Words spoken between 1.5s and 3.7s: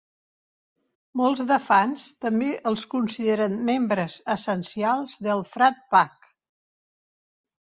de fans també els consideren